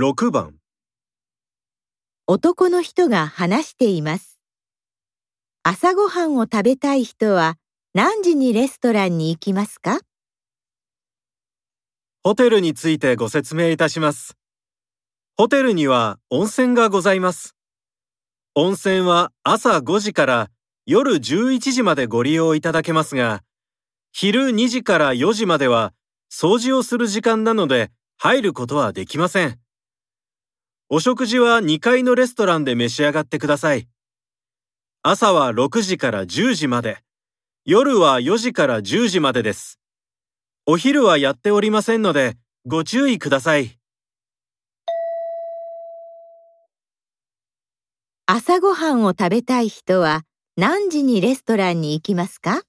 [0.00, 0.54] 6番
[2.28, 4.38] 男の人が話しています。
[5.64, 7.56] 朝ごはんを食べたい人は
[7.94, 9.98] 何時にレストランに行きますか？
[12.22, 14.36] ホテルについてご説明いたします。
[15.36, 17.56] ホテルには温泉がございます。
[18.54, 20.50] 温泉は朝5時から
[20.86, 23.42] 夜11時までご利用いただけますが、
[24.12, 25.92] 昼2時から4時までは
[26.30, 29.58] 掃除をする時間なので入ることはできません。
[30.90, 33.86] お食事は2階のレストランで召し上がってください。
[35.02, 37.02] 朝は6時から10時まで、
[37.66, 39.78] 夜は4時から10時までです。
[40.64, 43.78] お昼はやっておりませんので、ご注意ください。
[48.24, 50.22] 朝ごはんを食べたい人は
[50.56, 52.62] 何時にレストランに行きますか？